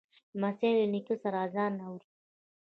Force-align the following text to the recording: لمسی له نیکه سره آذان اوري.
لمسی 0.37 0.69
له 0.79 0.85
نیکه 0.93 1.15
سره 1.23 1.37
آذان 1.45 1.73
اوري. 1.85 2.09